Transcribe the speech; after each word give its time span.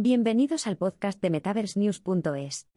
Bienvenidos 0.00 0.68
al 0.68 0.76
podcast 0.76 1.20
de 1.20 1.28
MetaverseNews.es. 1.28 2.68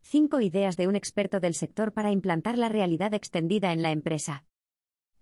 5 0.00 0.40
ideas 0.40 0.76
de 0.76 0.88
un 0.88 0.96
experto 0.96 1.38
del 1.38 1.54
sector 1.54 1.92
para 1.92 2.10
implantar 2.10 2.58
la 2.58 2.68
realidad 2.68 3.14
extendida 3.14 3.72
en 3.72 3.80
la 3.80 3.92
empresa. 3.92 4.44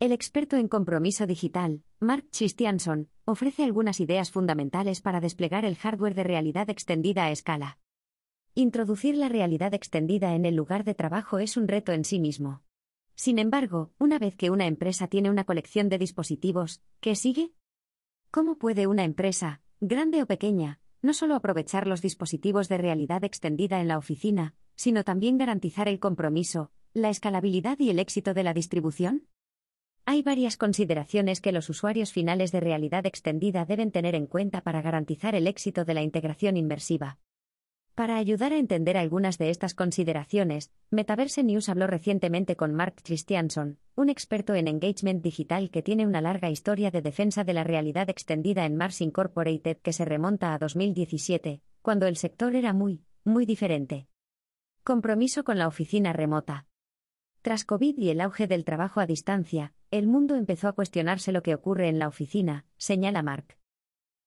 El 0.00 0.12
experto 0.12 0.56
en 0.56 0.68
compromiso 0.68 1.26
digital, 1.26 1.82
Mark 2.00 2.24
Christianson, 2.32 3.10
ofrece 3.26 3.64
algunas 3.64 4.00
ideas 4.00 4.30
fundamentales 4.30 5.02
para 5.02 5.20
desplegar 5.20 5.66
el 5.66 5.76
hardware 5.76 6.14
de 6.14 6.24
realidad 6.24 6.70
extendida 6.70 7.26
a 7.26 7.30
escala. 7.30 7.78
Introducir 8.54 9.14
la 9.18 9.28
realidad 9.28 9.74
extendida 9.74 10.34
en 10.34 10.46
el 10.46 10.54
lugar 10.54 10.84
de 10.84 10.94
trabajo 10.94 11.38
es 11.38 11.58
un 11.58 11.68
reto 11.68 11.92
en 11.92 12.06
sí 12.06 12.18
mismo. 12.18 12.62
Sin 13.14 13.38
embargo, 13.38 13.92
una 13.98 14.18
vez 14.18 14.36
que 14.36 14.48
una 14.48 14.66
empresa 14.66 15.06
tiene 15.06 15.28
una 15.28 15.44
colección 15.44 15.90
de 15.90 15.98
dispositivos, 15.98 16.80
¿qué 17.00 17.14
sigue? 17.14 17.52
¿Cómo 18.30 18.58
puede 18.58 18.86
una 18.86 19.04
empresa, 19.04 19.60
grande 19.80 20.22
o 20.22 20.26
pequeña, 20.26 20.80
no 21.02 21.14
solo 21.14 21.34
aprovechar 21.34 21.86
los 21.86 22.02
dispositivos 22.02 22.68
de 22.68 22.78
realidad 22.78 23.24
extendida 23.24 23.80
en 23.80 23.88
la 23.88 23.98
oficina, 23.98 24.54
sino 24.74 25.04
también 25.04 25.38
garantizar 25.38 25.88
el 25.88 25.98
compromiso, 25.98 26.70
la 26.92 27.08
escalabilidad 27.10 27.78
y 27.78 27.90
el 27.90 27.98
éxito 27.98 28.34
de 28.34 28.42
la 28.42 28.54
distribución? 28.54 29.26
Hay 30.04 30.22
varias 30.22 30.56
consideraciones 30.56 31.40
que 31.40 31.52
los 31.52 31.68
usuarios 31.68 32.12
finales 32.12 32.52
de 32.52 32.60
realidad 32.60 33.06
extendida 33.06 33.64
deben 33.64 33.90
tener 33.90 34.14
en 34.14 34.26
cuenta 34.26 34.60
para 34.60 34.80
garantizar 34.80 35.34
el 35.34 35.46
éxito 35.46 35.84
de 35.84 35.94
la 35.94 36.02
integración 36.02 36.56
inmersiva. 36.56 37.18
Para 37.96 38.18
ayudar 38.18 38.52
a 38.52 38.58
entender 38.58 38.98
algunas 38.98 39.38
de 39.38 39.48
estas 39.48 39.72
consideraciones, 39.72 40.70
Metaverse 40.90 41.42
News 41.42 41.70
habló 41.70 41.86
recientemente 41.86 42.54
con 42.54 42.74
Mark 42.74 42.96
Christianson, 43.02 43.78
un 43.94 44.10
experto 44.10 44.54
en 44.54 44.68
engagement 44.68 45.22
digital 45.22 45.70
que 45.70 45.80
tiene 45.80 46.06
una 46.06 46.20
larga 46.20 46.50
historia 46.50 46.90
de 46.90 47.00
defensa 47.00 47.42
de 47.42 47.54
la 47.54 47.64
realidad 47.64 48.10
extendida 48.10 48.66
en 48.66 48.76
Mars 48.76 49.00
Incorporated 49.00 49.78
que 49.78 49.94
se 49.94 50.04
remonta 50.04 50.52
a 50.52 50.58
2017, 50.58 51.62
cuando 51.80 52.06
el 52.06 52.18
sector 52.18 52.54
era 52.54 52.74
muy, 52.74 53.02
muy 53.24 53.46
diferente. 53.46 54.08
Compromiso 54.84 55.42
con 55.42 55.56
la 55.56 55.66
oficina 55.66 56.12
remota. 56.12 56.66
Tras 57.40 57.64
COVID 57.64 57.96
y 57.96 58.10
el 58.10 58.20
auge 58.20 58.46
del 58.46 58.66
trabajo 58.66 59.00
a 59.00 59.06
distancia, 59.06 59.72
el 59.90 60.06
mundo 60.06 60.34
empezó 60.34 60.68
a 60.68 60.74
cuestionarse 60.74 61.32
lo 61.32 61.42
que 61.42 61.54
ocurre 61.54 61.88
en 61.88 61.98
la 61.98 62.08
oficina, 62.08 62.66
señala 62.76 63.22
Mark. 63.22 63.56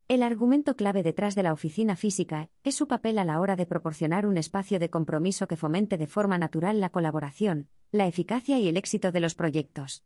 El 0.10 0.24
argumento 0.24 0.76
clave 0.76 1.04
detrás 1.04 1.36
de 1.36 1.44
la 1.44 1.54
oficina 1.54 1.96
física 1.96 2.50
es 2.64 2.74
su 2.74 2.88
papel 2.88 3.20
a 3.20 3.26
la 3.26 3.40
hora 3.40 3.56
de 3.56 3.68
proporcionar 3.68 4.26
un 4.26 4.40
espacio 4.40 4.80
de 4.80 4.90
compromiso 4.90 5.48
que 5.48 5.56
fomente 5.56 6.00
de 6.00 6.08
forma 6.08 6.40
natural 6.40 6.80
la 6.80 6.90
colaboración, 6.90 7.70
la 7.92 8.08
eficacia 8.08 8.58
y 8.58 8.68
el 8.68 8.76
éxito 8.76 9.12
de 9.12 9.20
los 9.20 9.36
proyectos. 9.36 10.04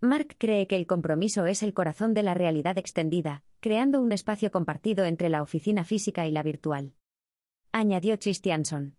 Mark 0.00 0.34
cree 0.36 0.66
que 0.66 0.74
el 0.74 0.88
compromiso 0.88 1.46
es 1.46 1.62
el 1.62 1.74
corazón 1.74 2.12
de 2.12 2.24
la 2.24 2.34
realidad 2.34 2.76
extendida, 2.76 3.44
creando 3.60 4.00
un 4.00 4.10
espacio 4.10 4.50
compartido 4.50 5.04
entre 5.04 5.28
la 5.28 5.42
oficina 5.42 5.84
física 5.84 6.26
y 6.26 6.32
la 6.32 6.42
virtual. 6.42 6.94
Añadió 7.70 8.18
Christianson. 8.18 8.96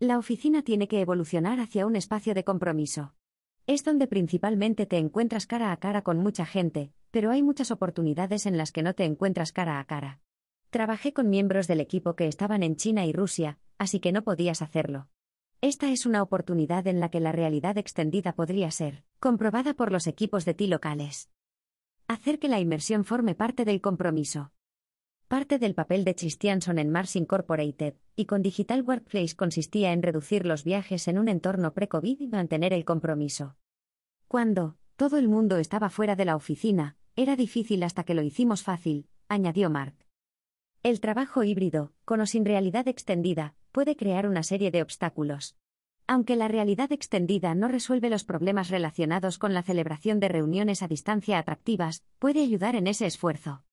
La 0.00 0.18
oficina 0.18 0.62
tiene 0.62 0.88
que 0.88 1.00
evolucionar 1.00 1.60
hacia 1.60 1.86
un 1.86 1.94
espacio 1.94 2.34
de 2.34 2.42
compromiso. 2.42 3.14
Es 3.68 3.84
donde 3.84 4.08
principalmente 4.08 4.84
te 4.84 4.98
encuentras 4.98 5.46
cara 5.46 5.70
a 5.70 5.76
cara 5.76 6.02
con 6.02 6.18
mucha 6.18 6.44
gente, 6.44 6.92
pero 7.14 7.30
hay 7.30 7.44
muchas 7.44 7.70
oportunidades 7.70 8.44
en 8.44 8.58
las 8.58 8.72
que 8.72 8.82
no 8.82 8.92
te 8.92 9.04
encuentras 9.04 9.52
cara 9.52 9.78
a 9.78 9.84
cara. 9.84 10.18
Trabajé 10.70 11.12
con 11.12 11.30
miembros 11.30 11.68
del 11.68 11.78
equipo 11.78 12.16
que 12.16 12.26
estaban 12.26 12.64
en 12.64 12.74
China 12.74 13.06
y 13.06 13.12
Rusia, 13.12 13.60
así 13.78 14.00
que 14.00 14.10
no 14.10 14.24
podías 14.24 14.62
hacerlo. 14.62 15.06
Esta 15.60 15.92
es 15.92 16.06
una 16.06 16.24
oportunidad 16.24 16.88
en 16.88 16.98
la 16.98 17.10
que 17.12 17.20
la 17.20 17.30
realidad 17.30 17.78
extendida 17.78 18.32
podría 18.32 18.72
ser 18.72 19.04
comprobada 19.20 19.74
por 19.74 19.92
los 19.92 20.08
equipos 20.08 20.44
de 20.44 20.54
ti 20.54 20.66
locales. 20.66 21.30
Hacer 22.08 22.40
que 22.40 22.48
la 22.48 22.58
inmersión 22.58 23.04
forme 23.04 23.36
parte 23.36 23.64
del 23.64 23.80
compromiso. 23.80 24.50
Parte 25.28 25.60
del 25.60 25.76
papel 25.76 26.04
de 26.04 26.16
Christianson 26.16 26.80
en 26.80 26.90
Mars 26.90 27.14
Incorporated 27.14 27.94
y 28.16 28.24
con 28.24 28.42
Digital 28.42 28.82
Workplace 28.82 29.36
consistía 29.36 29.92
en 29.92 30.02
reducir 30.02 30.46
los 30.46 30.64
viajes 30.64 31.06
en 31.06 31.20
un 31.20 31.28
entorno 31.28 31.74
pre-COVID 31.74 32.20
y 32.22 32.26
mantener 32.26 32.72
el 32.72 32.84
compromiso. 32.84 33.54
Cuando 34.26 34.78
todo 34.96 35.16
el 35.16 35.28
mundo 35.28 35.58
estaba 35.58 35.90
fuera 35.90 36.16
de 36.16 36.24
la 36.24 36.34
oficina, 36.34 36.96
era 37.16 37.36
difícil 37.36 37.82
hasta 37.82 38.04
que 38.04 38.14
lo 38.14 38.22
hicimos 38.22 38.62
fácil, 38.62 39.06
añadió 39.28 39.70
Mark. 39.70 39.94
El 40.82 41.00
trabajo 41.00 41.44
híbrido, 41.44 41.92
con 42.04 42.20
o 42.20 42.26
sin 42.26 42.44
realidad 42.44 42.88
extendida, 42.88 43.54
puede 43.72 43.96
crear 43.96 44.26
una 44.26 44.42
serie 44.42 44.70
de 44.70 44.82
obstáculos. 44.82 45.56
Aunque 46.06 46.36
la 46.36 46.48
realidad 46.48 46.92
extendida 46.92 47.54
no 47.54 47.68
resuelve 47.68 48.10
los 48.10 48.24
problemas 48.24 48.68
relacionados 48.68 49.38
con 49.38 49.54
la 49.54 49.62
celebración 49.62 50.20
de 50.20 50.28
reuniones 50.28 50.82
a 50.82 50.88
distancia 50.88 51.38
atractivas, 51.38 52.04
puede 52.18 52.42
ayudar 52.42 52.76
en 52.76 52.86
ese 52.86 53.06
esfuerzo. 53.06 53.64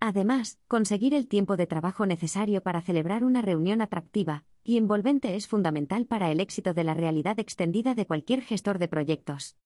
Además, 0.00 0.58
conseguir 0.68 1.14
el 1.14 1.28
tiempo 1.28 1.56
de 1.56 1.66
trabajo 1.66 2.04
necesario 2.04 2.62
para 2.62 2.82
celebrar 2.82 3.24
una 3.24 3.40
reunión 3.40 3.80
atractiva 3.80 4.44
y 4.62 4.76
envolvente 4.76 5.34
es 5.36 5.46
fundamental 5.48 6.04
para 6.04 6.30
el 6.30 6.40
éxito 6.40 6.74
de 6.74 6.84
la 6.84 6.92
realidad 6.92 7.38
extendida 7.38 7.94
de 7.94 8.06
cualquier 8.06 8.42
gestor 8.42 8.78
de 8.78 8.88
proyectos. 8.88 9.56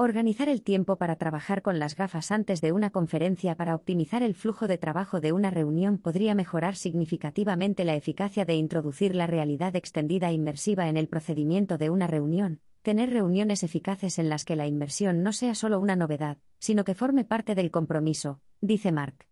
Organizar 0.00 0.48
el 0.48 0.62
tiempo 0.62 0.94
para 0.94 1.16
trabajar 1.16 1.60
con 1.60 1.80
las 1.80 1.96
gafas 1.96 2.30
antes 2.30 2.60
de 2.60 2.70
una 2.70 2.90
conferencia 2.90 3.56
para 3.56 3.74
optimizar 3.74 4.22
el 4.22 4.36
flujo 4.36 4.68
de 4.68 4.78
trabajo 4.78 5.20
de 5.20 5.32
una 5.32 5.50
reunión 5.50 5.98
podría 5.98 6.36
mejorar 6.36 6.76
significativamente 6.76 7.84
la 7.84 7.96
eficacia 7.96 8.44
de 8.44 8.54
introducir 8.54 9.16
la 9.16 9.26
realidad 9.26 9.74
extendida 9.74 10.30
inmersiva 10.30 10.88
en 10.88 10.96
el 10.98 11.08
procedimiento 11.08 11.78
de 11.78 11.90
una 11.90 12.06
reunión, 12.06 12.60
tener 12.82 13.10
reuniones 13.10 13.64
eficaces 13.64 14.20
en 14.20 14.28
las 14.28 14.44
que 14.44 14.54
la 14.54 14.68
inmersión 14.68 15.24
no 15.24 15.32
sea 15.32 15.56
solo 15.56 15.80
una 15.80 15.96
novedad, 15.96 16.38
sino 16.60 16.84
que 16.84 16.94
forme 16.94 17.24
parte 17.24 17.56
del 17.56 17.72
compromiso, 17.72 18.40
dice 18.60 18.92
Mark. 18.92 19.26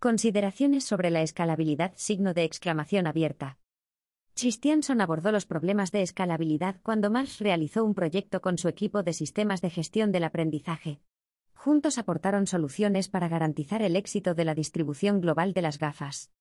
Consideraciones 0.00 0.82
sobre 0.82 1.12
la 1.12 1.22
escalabilidad 1.22 1.92
signo 1.94 2.34
de 2.34 2.42
exclamación 2.42 3.06
abierta. 3.06 3.58
Christianson 4.36 5.00
abordó 5.00 5.30
los 5.30 5.46
problemas 5.46 5.92
de 5.92 6.02
escalabilidad 6.02 6.80
cuando 6.82 7.08
Mars 7.08 7.38
realizó 7.38 7.84
un 7.84 7.94
proyecto 7.94 8.40
con 8.40 8.58
su 8.58 8.66
equipo 8.66 9.04
de 9.04 9.12
sistemas 9.12 9.60
de 9.60 9.70
gestión 9.70 10.10
del 10.10 10.24
aprendizaje. 10.24 10.98
Juntos 11.54 11.98
aportaron 11.98 12.48
soluciones 12.48 13.08
para 13.08 13.28
garantizar 13.28 13.80
el 13.80 13.94
éxito 13.94 14.34
de 14.34 14.44
la 14.44 14.56
distribución 14.56 15.20
global 15.20 15.52
de 15.54 15.62
las 15.62 15.78
gafas. 15.78 16.32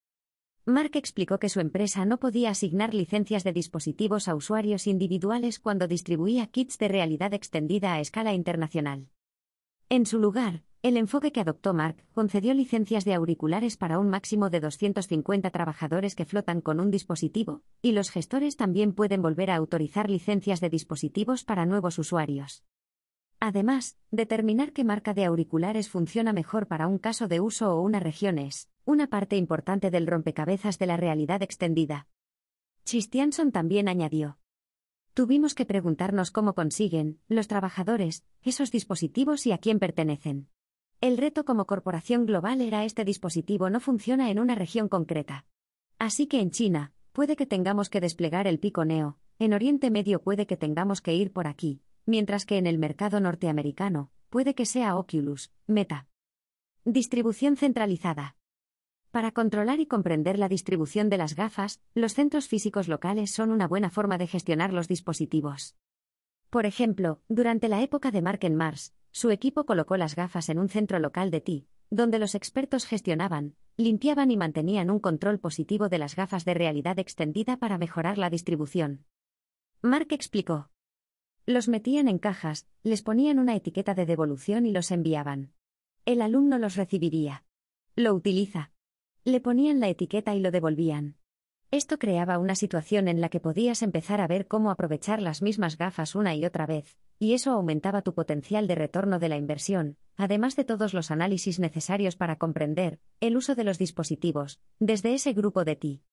Mark 0.65 0.91
explicó 0.95 1.37
que 1.37 1.49
su 1.49 1.59
empresa 1.59 2.03
no 2.03 2.19
podía 2.19 2.49
asignar 2.49 2.95
licencias 2.95 3.43
de 3.43 3.53
dispositivos 3.53 4.27
a 4.27 4.33
usuarios 4.33 4.87
individuales 4.87 5.59
cuando 5.59 5.87
distribuía 5.87 6.47
kits 6.47 6.79
de 6.79 6.87
realidad 6.87 7.33
extendida 7.33 7.93
a 7.93 7.99
escala 7.99 8.33
internacional. 8.33 9.07
En 9.89 10.07
su 10.07 10.17
lugar, 10.17 10.63
el 10.83 10.97
enfoque 10.97 11.31
que 11.31 11.39
adoptó 11.39 11.73
Mark 11.73 11.95
concedió 12.11 12.53
licencias 12.53 13.05
de 13.05 13.13
auriculares 13.13 13.77
para 13.77 13.99
un 13.99 14.09
máximo 14.09 14.49
de 14.49 14.59
250 14.59 15.49
trabajadores 15.49 16.13
que 16.13 16.25
flotan 16.25 16.59
con 16.59 16.81
un 16.81 16.91
dispositivo, 16.91 17.63
y 17.81 17.93
los 17.93 18.11
gestores 18.11 18.57
también 18.57 18.91
pueden 18.91 19.21
volver 19.21 19.49
a 19.49 19.55
autorizar 19.55 20.09
licencias 20.09 20.59
de 20.59 20.69
dispositivos 20.69 21.45
para 21.45 21.65
nuevos 21.65 21.99
usuarios. 21.99 22.65
Además, 23.39 23.97
determinar 24.11 24.73
qué 24.73 24.83
marca 24.83 25.13
de 25.13 25.23
auriculares 25.23 25.89
funciona 25.89 26.33
mejor 26.33 26.67
para 26.67 26.87
un 26.87 26.97
caso 26.97 27.29
de 27.29 27.39
uso 27.39 27.73
o 27.73 27.81
una 27.81 28.01
región 28.01 28.37
es 28.37 28.69
una 28.83 29.07
parte 29.07 29.37
importante 29.37 29.89
del 29.89 30.05
rompecabezas 30.05 30.79
de 30.79 30.87
la 30.87 30.97
realidad 30.97 31.41
extendida. 31.41 32.07
Christianson 32.83 33.53
también 33.53 33.87
añadió. 33.87 34.37
Tuvimos 35.13 35.55
que 35.55 35.65
preguntarnos 35.65 36.31
cómo 36.31 36.53
consiguen, 36.53 37.21
los 37.29 37.47
trabajadores, 37.47 38.25
esos 38.41 38.69
dispositivos 38.69 39.45
y 39.47 39.53
a 39.53 39.59
quién 39.59 39.79
pertenecen. 39.79 40.49
El 41.03 41.17
reto 41.17 41.43
como 41.43 41.65
corporación 41.65 42.25
global 42.25 42.61
era 42.61 42.85
este 42.85 43.03
dispositivo 43.03 43.69
no 43.69 43.81
funciona 43.81 44.31
en 44.31 44.39
una 44.39 44.55
región 44.55 44.87
concreta. 44.87 45.45
Así 45.99 46.27
que 46.27 46.39
en 46.39 46.49
China, 46.49 46.93
puede 47.11 47.35
que 47.35 47.45
tengamos 47.45 47.89
que 47.89 47.99
desplegar 47.99 48.47
el 48.47 48.57
pico 48.57 48.85
Neo, 48.85 49.17
en 49.37 49.51
Oriente 49.51 49.91
Medio 49.91 50.21
puede 50.21 50.47
que 50.47 50.55
tengamos 50.55 51.01
que 51.01 51.13
ir 51.13 51.33
por 51.33 51.45
aquí, 51.45 51.81
mientras 52.05 52.45
que 52.45 52.57
en 52.57 52.67
el 52.67 52.77
mercado 52.77 53.19
norteamericano, 53.19 54.11
puede 54.29 54.55
que 54.55 54.65
sea 54.65 54.95
Oculus, 54.95 55.51
Meta. 55.67 56.07
Distribución 56.85 57.57
centralizada. 57.57 58.37
Para 59.11 59.33
controlar 59.33 59.81
y 59.81 59.87
comprender 59.87 60.39
la 60.39 60.47
distribución 60.47 61.09
de 61.09 61.17
las 61.17 61.35
gafas, 61.35 61.81
los 61.93 62.13
centros 62.13 62.47
físicos 62.47 62.87
locales 62.87 63.29
son 63.29 63.51
una 63.51 63.67
buena 63.67 63.89
forma 63.89 64.17
de 64.17 64.27
gestionar 64.27 64.71
los 64.71 64.87
dispositivos. 64.87 65.75
Por 66.49 66.65
ejemplo, 66.65 67.19
durante 67.27 67.67
la 67.67 67.81
época 67.81 68.09
de 68.09 68.21
Mark 68.21 68.39
en 68.43 68.55
Mars, 68.55 68.93
su 69.13 69.29
equipo 69.29 69.65
colocó 69.65 69.95
las 69.95 70.15
gafas 70.15 70.49
en 70.49 70.59
un 70.59 70.67
centro 70.67 70.99
local 70.99 71.31
de 71.31 71.39
TI, 71.39 71.67
donde 71.89 72.17
los 72.17 72.33
expertos 72.33 72.85
gestionaban, 72.85 73.55
limpiaban 73.77 74.31
y 74.31 74.37
mantenían 74.37 74.89
un 74.89 74.99
control 74.99 75.39
positivo 75.39 75.87
de 75.87 75.99
las 75.99 76.15
gafas 76.15 76.45
de 76.45 76.55
realidad 76.55 76.97
extendida 76.97 77.57
para 77.57 77.77
mejorar 77.77 78.17
la 78.17 78.31
distribución. 78.31 79.05
Mark 79.81 80.07
explicó. 80.09 80.69
Los 81.45 81.67
metían 81.67 82.07
en 82.07 82.17
cajas, 82.17 82.67
les 82.81 83.03
ponían 83.03 83.37
una 83.37 83.55
etiqueta 83.55 83.93
de 83.93 84.07
devolución 84.07 84.65
y 84.65 84.71
los 84.71 84.89
enviaban. 84.91 85.53
El 86.05 86.21
alumno 86.21 86.57
los 86.57 86.75
recibiría. 86.75 87.45
Lo 87.95 88.13
utiliza. 88.13 88.71
Le 89.23 89.39
ponían 89.39 89.79
la 89.79 89.89
etiqueta 89.89 90.33
y 90.35 90.39
lo 90.39 90.51
devolvían. 90.51 91.17
Esto 91.73 91.97
creaba 91.97 92.37
una 92.37 92.53
situación 92.53 93.07
en 93.07 93.19
la 93.19 93.29
que 93.29 93.39
podías 93.39 93.81
empezar 93.81 94.21
a 94.21 94.27
ver 94.27 94.45
cómo 94.45 94.69
aprovechar 94.69 95.19
las 95.19 95.41
mismas 95.41 95.75
gafas 95.75 96.13
una 96.13 96.35
y 96.35 96.45
otra 96.45 96.67
vez, 96.67 96.99
y 97.17 97.33
eso 97.33 97.49
aumentaba 97.49 98.03
tu 98.03 98.13
potencial 98.13 98.67
de 98.67 98.75
retorno 98.75 99.17
de 99.17 99.27
la 99.27 99.37
inversión, 99.37 99.97
además 100.15 100.55
de 100.55 100.65
todos 100.65 100.93
los 100.93 101.09
análisis 101.09 101.59
necesarios 101.59 102.15
para 102.15 102.35
comprender 102.35 102.99
el 103.21 103.37
uso 103.37 103.55
de 103.55 103.63
los 103.63 103.79
dispositivos, 103.79 104.61
desde 104.77 105.15
ese 105.15 105.33
grupo 105.33 105.65
de 105.65 105.75
ti. 105.75 106.03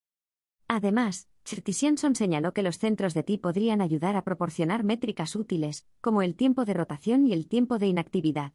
Además, 0.67 1.29
Chertisianson 1.45 2.15
señaló 2.15 2.55
que 2.55 2.63
los 2.63 2.79
centros 2.79 3.13
de 3.13 3.21
TI 3.21 3.37
podrían 3.37 3.81
ayudar 3.81 4.15
a 4.15 4.23
proporcionar 4.23 4.83
métricas 4.83 5.35
útiles, 5.35 5.85
como 6.01 6.23
el 6.23 6.33
tiempo 6.33 6.65
de 6.65 6.73
rotación 6.73 7.27
y 7.27 7.33
el 7.33 7.47
tiempo 7.47 7.77
de 7.77 7.85
inactividad. 7.85 8.53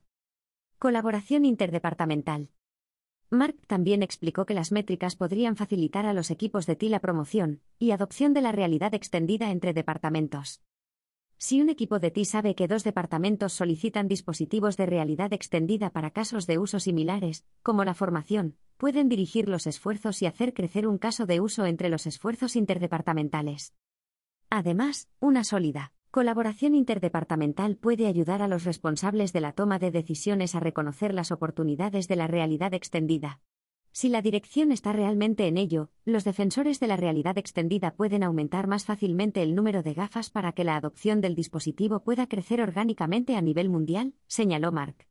Colaboración 0.81 1.45
interdepartamental. 1.45 2.49
Mark 3.31 3.57
también 3.67 4.05
explicó 4.05 4.47
que 4.47 4.55
las 4.55 4.71
métricas 4.71 5.17
podrían 5.17 5.57
facilitar 5.57 6.07
a 6.07 6.13
los 6.13 6.31
equipos 6.31 6.65
de 6.67 6.77
TI 6.77 6.89
la 6.91 7.01
promoción 7.01 7.61
y 7.79 7.91
adopción 7.91 8.33
de 8.35 8.41
la 8.41 8.53
realidad 8.53 8.95
extendida 8.95 9.51
entre 9.51 9.73
departamentos. 9.73 10.63
Si 11.37 11.61
un 11.61 11.69
equipo 11.69 11.99
de 11.99 12.13
TI 12.13 12.25
sabe 12.25 12.55
que 12.55 12.69
dos 12.69 12.85
departamentos 12.85 13.53
solicitan 13.53 14.07
dispositivos 14.07 14.77
de 14.77 14.87
realidad 14.87 15.33
extendida 15.33 15.91
para 15.91 16.13
casos 16.13 16.47
de 16.47 16.59
uso 16.59 16.79
similares, 16.79 17.45
como 17.63 17.85
la 17.85 17.95
formación, 17.95 18.57
pueden 18.77 19.09
dirigir 19.09 19.49
los 19.49 19.67
esfuerzos 19.67 20.23
y 20.23 20.27
hacer 20.27 20.55
crecer 20.55 20.87
un 20.87 20.97
caso 20.97 21.27
de 21.27 21.41
uso 21.41 21.67
entre 21.67 21.89
los 21.89 22.07
esfuerzos 22.07 22.55
interdepartamentales. 22.55 23.75
Además, 24.51 25.09
una 25.19 25.43
sólida 25.43 25.96
colaboración 26.17 26.75
interdepartamental 26.75 27.77
puede 27.77 28.07
ayudar 28.07 28.41
a 28.41 28.49
los 28.49 28.65
responsables 28.65 29.35
de 29.35 29.43
la 29.43 29.53
toma 29.53 29.79
de 29.79 29.91
decisiones 29.91 30.55
a 30.55 30.61
reconocer 30.61 31.13
las 31.13 31.31
oportunidades 31.31 32.09
de 32.09 32.17
la 32.17 32.27
realidad 32.27 32.73
extendida. 32.73 33.41
Si 33.93 34.09
la 34.09 34.23
dirección 34.23 34.73
está 34.73 34.95
realmente 34.95 35.47
en 35.47 35.59
ello, 35.59 35.91
los 36.07 36.25
defensores 36.25 36.81
de 36.81 36.87
la 36.87 36.97
realidad 36.97 37.37
extendida 37.37 37.91
pueden 37.91 38.23
aumentar 38.23 38.67
más 38.67 38.87
fácilmente 38.87 39.43
el 39.43 39.55
número 39.55 39.83
de 39.83 39.93
gafas 39.93 40.31
para 40.31 40.53
que 40.53 40.65
la 40.65 40.77
adopción 40.77 41.21
del 41.21 41.35
dispositivo 41.35 42.03
pueda 42.03 42.27
crecer 42.27 42.63
orgánicamente 42.63 43.37
a 43.37 43.43
nivel 43.43 43.69
mundial, 43.69 44.15
señaló 44.27 44.73
Mark. 44.73 45.07